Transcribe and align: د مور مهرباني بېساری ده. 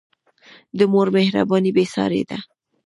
د 0.77 0.79
مور 0.91 1.07
مهرباني 1.15 1.71
بېساری 1.77 2.21
ده. 2.29 2.37